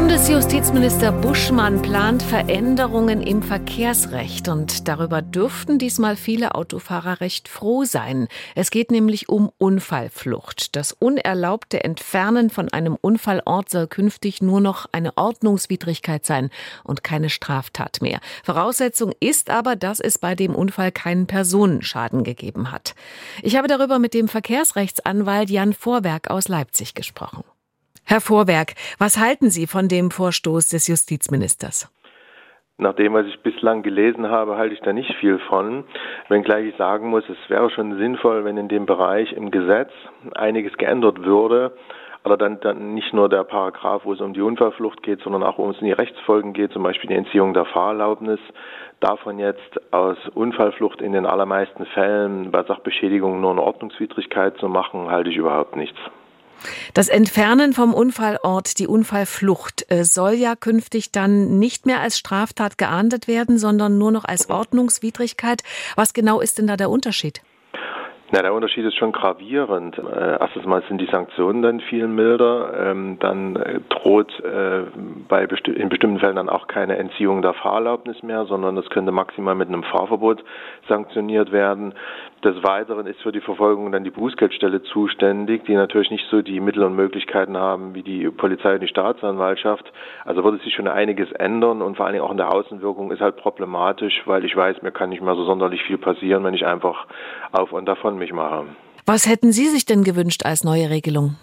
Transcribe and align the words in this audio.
Bundesjustizminister 0.00 1.12
Buschmann 1.12 1.82
plant 1.82 2.22
Veränderungen 2.22 3.20
im 3.20 3.42
Verkehrsrecht 3.42 4.48
und 4.48 4.88
darüber 4.88 5.20
dürften 5.20 5.78
diesmal 5.78 6.16
viele 6.16 6.54
Autofahrer 6.54 7.20
recht 7.20 7.48
froh 7.48 7.84
sein. 7.84 8.26
Es 8.54 8.70
geht 8.70 8.90
nämlich 8.90 9.28
um 9.28 9.52
Unfallflucht. 9.58 10.74
Das 10.74 10.92
unerlaubte 10.92 11.84
Entfernen 11.84 12.48
von 12.48 12.72
einem 12.72 12.96
Unfallort 12.98 13.68
soll 13.68 13.88
künftig 13.88 14.40
nur 14.40 14.62
noch 14.62 14.86
eine 14.90 15.18
Ordnungswidrigkeit 15.18 16.24
sein 16.24 16.48
und 16.82 17.04
keine 17.04 17.28
Straftat 17.28 18.00
mehr. 18.00 18.20
Voraussetzung 18.42 19.12
ist 19.20 19.50
aber, 19.50 19.76
dass 19.76 20.00
es 20.00 20.16
bei 20.16 20.34
dem 20.34 20.54
Unfall 20.54 20.92
keinen 20.92 21.26
Personenschaden 21.26 22.24
gegeben 22.24 22.72
hat. 22.72 22.94
Ich 23.42 23.54
habe 23.54 23.68
darüber 23.68 23.98
mit 23.98 24.14
dem 24.14 24.28
Verkehrsrechtsanwalt 24.28 25.50
Jan 25.50 25.74
Vorwerk 25.74 26.30
aus 26.30 26.48
Leipzig 26.48 26.94
gesprochen. 26.94 27.44
Herr 28.04 28.20
Vorwerk, 28.20 28.74
was 28.98 29.18
halten 29.18 29.50
Sie 29.50 29.66
von 29.66 29.88
dem 29.88 30.10
Vorstoß 30.10 30.68
des 30.68 30.88
Justizministers? 30.88 31.88
Nach 32.80 32.94
dem, 32.94 33.12
was 33.12 33.26
ich 33.26 33.38
bislang 33.42 33.82
gelesen 33.82 34.30
habe, 34.30 34.56
halte 34.56 34.74
ich 34.74 34.80
da 34.80 34.94
nicht 34.94 35.14
viel 35.16 35.38
von. 35.50 35.84
Wenngleich 36.30 36.68
ich 36.68 36.76
sagen 36.76 37.10
muss, 37.10 37.24
es 37.28 37.50
wäre 37.50 37.70
schon 37.70 37.98
sinnvoll, 37.98 38.46
wenn 38.46 38.56
in 38.56 38.68
dem 38.68 38.86
Bereich 38.86 39.32
im 39.34 39.50
Gesetz 39.50 39.90
einiges 40.34 40.74
geändert 40.78 41.22
würde. 41.22 41.76
Aber 42.22 42.38
dann, 42.38 42.58
dann 42.60 42.94
nicht 42.94 43.12
nur 43.12 43.28
der 43.28 43.44
Paragraph, 43.44 44.06
wo 44.06 44.14
es 44.14 44.20
um 44.22 44.32
die 44.32 44.40
Unfallflucht 44.40 45.02
geht, 45.02 45.20
sondern 45.20 45.42
auch 45.42 45.58
um 45.58 45.70
es 45.70 45.78
in 45.80 45.86
die 45.86 45.92
Rechtsfolgen 45.92 46.54
geht, 46.54 46.72
zum 46.72 46.82
Beispiel 46.82 47.08
die 47.08 47.16
Entziehung 47.16 47.52
der 47.52 47.66
Fahrerlaubnis. 47.66 48.40
Davon 49.00 49.38
jetzt 49.38 49.92
aus 49.92 50.16
Unfallflucht 50.34 51.02
in 51.02 51.12
den 51.12 51.26
allermeisten 51.26 51.84
Fällen 51.84 52.50
bei 52.50 52.62
Sachbeschädigung 52.62 53.42
nur 53.42 53.50
eine 53.50 53.62
Ordnungswidrigkeit 53.62 54.56
zu 54.56 54.68
machen, 54.68 55.10
halte 55.10 55.28
ich 55.28 55.36
überhaupt 55.36 55.76
nichts. 55.76 55.98
Das 56.94 57.08
Entfernen 57.08 57.72
vom 57.72 57.94
Unfallort, 57.94 58.78
die 58.78 58.86
Unfallflucht, 58.86 59.86
äh, 59.90 60.04
soll 60.04 60.32
ja 60.32 60.56
künftig 60.56 61.12
dann 61.12 61.58
nicht 61.58 61.86
mehr 61.86 62.00
als 62.00 62.18
Straftat 62.18 62.78
geahndet 62.78 63.28
werden, 63.28 63.58
sondern 63.58 63.98
nur 63.98 64.10
noch 64.10 64.24
als 64.24 64.50
Ordnungswidrigkeit. 64.50 65.62
Was 65.96 66.12
genau 66.12 66.40
ist 66.40 66.58
denn 66.58 66.66
da 66.66 66.76
der 66.76 66.90
Unterschied? 66.90 67.42
Na, 68.32 68.42
der 68.42 68.54
Unterschied 68.54 68.84
ist 68.84 68.94
schon 68.94 69.10
gravierend. 69.10 69.98
Äh, 69.98 70.38
erstens 70.38 70.64
mal 70.64 70.84
sind 70.88 71.00
die 71.00 71.10
Sanktionen 71.10 71.62
dann 71.62 71.80
viel 71.80 72.06
milder. 72.06 72.90
Ähm, 72.90 73.16
dann 73.18 73.56
äh, 73.56 73.80
droht 73.88 74.32
äh, 74.44 74.82
bei 75.28 75.48
besti 75.48 75.72
in 75.72 75.88
bestimmten 75.88 76.20
Fällen 76.20 76.36
dann 76.36 76.48
auch 76.48 76.68
keine 76.68 76.96
Entziehung 76.96 77.42
der 77.42 77.54
Fahrerlaubnis 77.54 78.22
mehr, 78.22 78.44
sondern 78.44 78.76
das 78.76 78.88
könnte 78.90 79.10
maximal 79.10 79.56
mit 79.56 79.66
einem 79.66 79.82
Fahrverbot 79.82 80.44
sanktioniert 80.88 81.50
werden. 81.50 81.94
Des 82.42 82.62
Weiteren 82.62 83.06
ist 83.06 83.20
für 83.20 83.32
die 83.32 83.42
Verfolgung 83.42 83.92
dann 83.92 84.02
die 84.02 84.10
Bußgeldstelle 84.10 84.82
zuständig, 84.84 85.64
die 85.66 85.74
natürlich 85.74 86.10
nicht 86.10 86.24
so 86.30 86.40
die 86.40 86.58
Mittel 86.58 86.82
und 86.84 86.96
Möglichkeiten 86.96 87.58
haben 87.58 87.94
wie 87.94 88.02
die 88.02 88.30
Polizei 88.30 88.74
und 88.74 88.80
die 88.80 88.88
Staatsanwaltschaft. 88.88 89.92
Also 90.24 90.42
würde 90.42 90.56
sich 90.64 90.72
schon 90.74 90.88
einiges 90.88 91.30
ändern 91.32 91.82
und 91.82 91.98
vor 91.98 92.06
allen 92.06 92.14
Dingen 92.14 92.24
auch 92.24 92.30
in 92.30 92.38
der 92.38 92.50
Außenwirkung 92.50 93.10
ist 93.12 93.20
halt 93.20 93.36
problematisch, 93.36 94.22
weil 94.24 94.42
ich 94.46 94.56
weiß, 94.56 94.80
mir 94.80 94.90
kann 94.90 95.10
nicht 95.10 95.20
mehr 95.20 95.34
so 95.34 95.44
sonderlich 95.44 95.82
viel 95.82 95.98
passieren, 95.98 96.42
wenn 96.42 96.54
ich 96.54 96.64
einfach 96.64 97.06
auf 97.52 97.72
und 97.72 97.84
davon 97.84 98.16
mich 98.16 98.32
mache. 98.32 98.64
Was 99.04 99.28
hätten 99.28 99.52
Sie 99.52 99.66
sich 99.66 99.84
denn 99.84 100.02
gewünscht 100.02 100.46
als 100.46 100.64
neue 100.64 100.88
Regelung? 100.88 101.36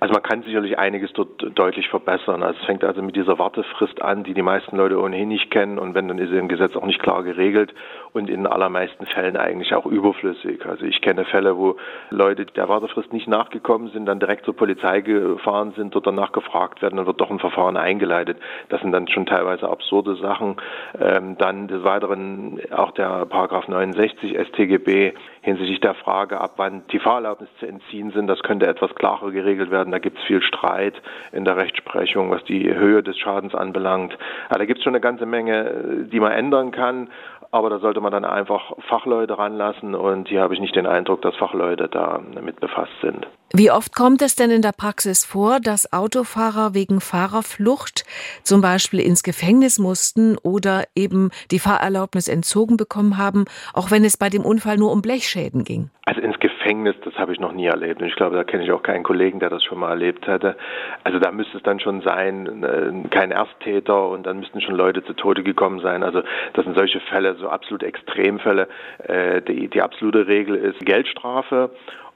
Also 0.00 0.14
man 0.14 0.22
kann 0.22 0.42
sicherlich 0.42 0.78
einiges 0.78 1.12
dort 1.12 1.28
deutlich 1.58 1.88
verbessern. 1.88 2.42
Also 2.42 2.58
es 2.58 2.66
fängt 2.66 2.84
also 2.84 3.02
mit 3.02 3.16
dieser 3.16 3.38
Wartefrist 3.38 4.00
an, 4.00 4.24
die 4.24 4.32
die 4.32 4.40
meisten 4.40 4.76
Leute 4.76 4.98
ohnehin 4.98 5.28
nicht 5.28 5.50
kennen 5.50 5.78
und 5.78 5.94
wenn 5.94 6.08
dann 6.08 6.18
ist 6.18 6.30
sie 6.30 6.38
im 6.38 6.48
Gesetz 6.48 6.74
auch 6.74 6.86
nicht 6.86 7.02
klar 7.02 7.22
geregelt 7.22 7.74
und 8.12 8.30
in 8.30 8.46
allermeisten 8.46 9.04
Fällen 9.04 9.36
eigentlich 9.36 9.74
auch 9.74 9.84
überflüssig. 9.84 10.64
Also 10.64 10.86
ich 10.86 11.02
kenne 11.02 11.26
Fälle, 11.26 11.58
wo 11.58 11.76
Leute 12.08 12.46
der 12.46 12.68
Wartefrist 12.70 13.12
nicht 13.12 13.28
nachgekommen 13.28 13.90
sind, 13.90 14.06
dann 14.06 14.20
direkt 14.20 14.46
zur 14.46 14.56
Polizei 14.56 15.02
gefahren 15.02 15.74
sind, 15.76 15.94
dort 15.94 16.06
danach 16.06 16.32
gefragt 16.32 16.80
werden, 16.80 16.96
dann 16.96 17.06
wird 17.06 17.20
doch 17.20 17.30
ein 17.30 17.38
Verfahren 17.38 17.76
eingeleitet. 17.76 18.38
Das 18.70 18.80
sind 18.80 18.92
dann 18.92 19.06
schon 19.06 19.26
teilweise 19.26 19.68
absurde 19.68 20.16
Sachen. 20.16 20.56
Ähm, 20.98 21.36
dann 21.36 21.68
des 21.68 21.84
Weiteren 21.84 22.58
auch 22.70 22.92
der 22.92 23.26
Paragraph 23.26 23.68
69 23.68 24.38
StGB 24.48 25.12
hinsichtlich 25.42 25.80
der 25.80 25.94
Frage, 25.94 26.40
ab 26.40 26.54
wann 26.56 26.82
die 26.92 26.98
Fahrerlaubnis 26.98 27.48
zu 27.58 27.66
entziehen 27.66 28.10
sind, 28.10 28.26
das 28.26 28.40
könnte 28.40 28.66
etwas 28.66 28.94
klarer 28.94 29.30
geregelt 29.30 29.70
werden. 29.70 29.90
Da 29.90 29.98
gibt 29.98 30.18
es 30.18 30.24
viel 30.24 30.42
Streit 30.42 31.00
in 31.32 31.44
der 31.44 31.56
Rechtsprechung, 31.56 32.30
was 32.30 32.44
die 32.44 32.72
Höhe 32.74 33.02
des 33.02 33.18
Schadens 33.18 33.54
anbelangt. 33.54 34.16
Ja, 34.50 34.58
da 34.58 34.64
gibt 34.64 34.78
es 34.78 34.84
schon 34.84 34.94
eine 34.94 35.00
ganze 35.00 35.26
Menge, 35.26 36.06
die 36.12 36.20
man 36.20 36.32
ändern 36.32 36.72
kann. 36.72 37.08
Aber 37.52 37.68
da 37.70 37.78
sollte 37.78 38.00
man 38.00 38.12
dann 38.12 38.24
einfach 38.24 38.72
Fachleute 38.88 39.36
ranlassen 39.36 39.94
und 39.94 40.28
hier 40.28 40.42
habe 40.42 40.54
ich 40.54 40.60
nicht 40.60 40.76
den 40.76 40.86
Eindruck, 40.86 41.22
dass 41.22 41.34
Fachleute 41.36 41.88
da 41.88 42.20
mit 42.40 42.60
befasst 42.60 42.92
sind. 43.02 43.26
Wie 43.52 43.72
oft 43.72 43.96
kommt 43.96 44.22
es 44.22 44.36
denn 44.36 44.52
in 44.52 44.62
der 44.62 44.70
Praxis 44.70 45.24
vor, 45.24 45.58
dass 45.58 45.92
Autofahrer 45.92 46.72
wegen 46.72 47.00
Fahrerflucht 47.00 48.04
zum 48.44 48.60
Beispiel 48.60 49.00
ins 49.00 49.24
Gefängnis 49.24 49.80
mussten 49.80 50.38
oder 50.38 50.84
eben 50.94 51.30
die 51.50 51.58
Fahrerlaubnis 51.58 52.28
entzogen 52.28 52.76
bekommen 52.76 53.18
haben, 53.18 53.46
auch 53.74 53.90
wenn 53.90 54.04
es 54.04 54.16
bei 54.16 54.28
dem 54.28 54.44
Unfall 54.44 54.76
nur 54.76 54.92
um 54.92 55.02
Blechschäden 55.02 55.64
ging? 55.64 55.90
Also 56.04 56.20
ins 56.20 56.38
Gefängnis, 56.38 56.94
das 57.04 57.14
habe 57.14 57.32
ich 57.32 57.40
noch 57.40 57.52
nie 57.52 57.66
erlebt. 57.66 58.00
Und 58.00 58.08
ich 58.08 58.16
glaube, 58.16 58.36
da 58.36 58.44
kenne 58.44 58.64
ich 58.64 58.72
auch 58.72 58.82
keinen 58.82 59.02
Kollegen, 59.02 59.40
der 59.40 59.50
das 59.50 59.64
schon 59.64 59.80
mal 59.80 59.90
erlebt 59.90 60.26
hätte. 60.28 60.56
Also 61.02 61.18
da 61.18 61.32
müsste 61.32 61.56
es 61.56 61.62
dann 61.62 61.80
schon 61.80 62.02
sein, 62.02 62.62
äh, 62.62 63.08
kein 63.10 63.32
Ersttäter 63.32 64.08
und 64.08 64.26
dann 64.26 64.38
müssten 64.38 64.60
schon 64.60 64.76
Leute 64.76 65.04
zu 65.04 65.12
Tode 65.12 65.42
gekommen 65.42 65.80
sein. 65.80 66.02
Also 66.04 66.22
das 66.52 66.64
sind 66.64 66.76
solche 66.76 67.00
Fälle, 67.00 67.36
so 67.40 67.48
absolut 67.48 67.82
Extremfälle. 67.82 68.68
Äh, 68.98 69.42
die, 69.42 69.68
die 69.68 69.82
absolute 69.82 70.26
Regel 70.26 70.54
ist 70.54 70.78
Geldstrafe 70.80 71.70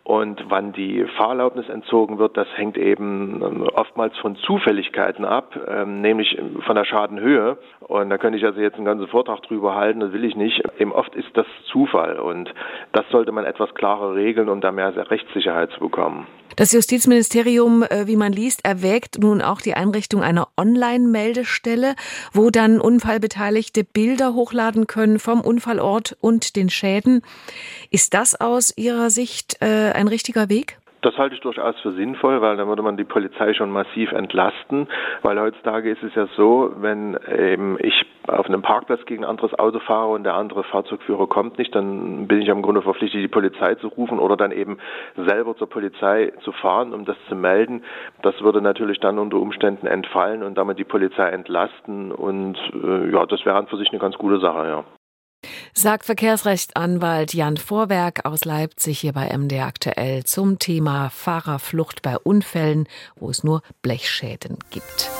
und 0.04 0.44
wann 0.50 0.72
die 0.74 1.06
Fahrerlaubnis 1.16 1.66
entzogen 1.70 2.18
wird, 2.18 2.36
das 2.36 2.46
hängt 2.56 2.76
eben 2.76 3.42
ähm, 3.42 3.62
oftmals 3.74 4.14
von 4.18 4.36
Zufälligkeiten 4.36 5.24
ab, 5.24 5.58
ähm, 5.66 6.02
nämlich 6.02 6.38
von 6.66 6.76
der 6.76 6.84
Schadenhöhe. 6.84 7.56
Und 7.80 8.10
da 8.10 8.18
könnte 8.18 8.38
ich 8.38 8.44
also 8.44 8.60
jetzt 8.60 8.76
einen 8.76 8.84
ganzen 8.84 9.08
Vortrag 9.08 9.42
drüber 9.44 9.74
halten, 9.74 10.00
das 10.00 10.12
will 10.12 10.24
ich 10.24 10.36
nicht. 10.36 10.62
Eben 10.78 10.92
oft 10.92 11.14
ist 11.14 11.34
das 11.34 11.46
Zufall 11.72 12.18
und 12.18 12.52
das 12.92 13.08
sollte 13.10 13.32
man 13.32 13.46
etwas 13.46 13.74
klarer 13.74 14.14
regeln, 14.14 14.50
um 14.50 14.60
da 14.60 14.72
mehr 14.72 14.94
Rechtssicherheit 15.10 15.70
zu 15.70 15.80
bekommen. 15.80 16.26
Das 16.56 16.72
Justizministerium, 16.72 17.82
äh, 17.82 18.06
wie 18.06 18.16
man 18.16 18.32
liest, 18.32 18.64
erwägt 18.64 19.18
nun 19.20 19.42
auch 19.42 19.60
die 19.60 19.74
Einrichtung 19.74 20.22
einer 20.22 20.46
Online-Meldestelle, 20.56 21.96
wo 22.32 22.50
dann 22.50 22.80
Unfallbeteiligte 22.80 23.82
Bilder 23.82 24.34
hochladen 24.34 24.86
können 24.86 25.18
vom 25.18 25.40
Unfallort 25.40 26.16
und 26.20 26.54
den 26.54 26.70
Schäden. 26.70 27.22
Ist 27.90 28.14
das 28.14 28.40
aus 28.40 28.76
Ihrer 28.76 29.10
Sicht 29.10 29.56
äh, 29.62 29.92
ein 29.92 30.06
richtiger 30.06 30.48
Weg? 30.48 30.78
Das 31.02 31.18
halte 31.18 31.34
ich 31.34 31.40
durchaus 31.42 31.74
für 31.82 31.92
sinnvoll, 31.92 32.40
weil 32.40 32.56
dann 32.56 32.68
würde 32.68 32.82
man 32.82 32.96
die 32.96 33.04
Polizei 33.04 33.52
schon 33.52 33.70
massiv 33.70 34.12
entlasten, 34.12 34.88
weil 35.22 35.38
heutzutage 35.38 35.90
ist 35.90 36.02
es 36.02 36.14
ja 36.14 36.26
so, 36.34 36.72
wenn 36.76 37.18
ich 37.80 38.06
auf 38.28 38.46
einem 38.46 38.62
Parkplatz 38.62 39.04
gegen 39.06 39.24
ein 39.24 39.30
anderes 39.30 39.58
Auto 39.58 39.80
fahre 39.80 40.12
und 40.12 40.24
der 40.24 40.34
andere 40.34 40.64
Fahrzeugführer 40.64 41.26
kommt 41.26 41.58
nicht, 41.58 41.74
dann 41.74 42.26
bin 42.26 42.42
ich 42.42 42.48
im 42.48 42.62
Grunde 42.62 42.82
verpflichtet, 42.82 43.22
die 43.22 43.28
Polizei 43.28 43.74
zu 43.76 43.88
rufen 43.88 44.18
oder 44.18 44.36
dann 44.36 44.52
eben 44.52 44.78
selber 45.16 45.56
zur 45.56 45.68
Polizei 45.68 46.32
zu 46.42 46.52
fahren, 46.52 46.94
um 46.94 47.04
das 47.04 47.16
zu 47.28 47.34
melden. 47.34 47.84
Das 48.22 48.40
würde 48.40 48.60
natürlich 48.60 49.00
dann 49.00 49.18
unter 49.18 49.36
Umständen 49.36 49.86
entfallen 49.86 50.42
und 50.42 50.56
damit 50.56 50.78
die 50.78 50.84
Polizei 50.84 51.28
entlasten 51.28 52.12
und 52.12 52.56
äh, 52.72 53.10
ja, 53.10 53.26
das 53.26 53.44
wäre 53.44 53.56
an 53.56 53.66
für 53.66 53.76
sich 53.76 53.90
eine 53.90 53.98
ganz 53.98 54.16
gute 54.16 54.40
Sache, 54.40 54.66
ja 54.66 54.84
sagt 55.74 56.06
Verkehrsrechtsanwalt 56.06 57.34
Jan 57.34 57.56
Vorwerk 57.56 58.24
aus 58.24 58.44
Leipzig 58.44 59.00
hier 59.00 59.12
bei 59.12 59.28
MD 59.36 59.60
aktuell 59.60 60.24
zum 60.24 60.58
Thema 60.58 61.10
Fahrerflucht 61.10 62.02
bei 62.02 62.16
Unfällen, 62.18 62.86
wo 63.16 63.28
es 63.28 63.44
nur 63.44 63.62
Blechschäden 63.82 64.58
gibt. 64.70 65.10